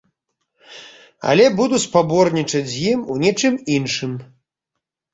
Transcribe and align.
Але 1.33 1.45
буду 1.59 1.75
спаборнічаць 1.85 2.65
з 2.75 2.83
ім 2.95 2.99
у 3.15 3.21
нечым 3.29 3.63
іншым. 3.79 4.21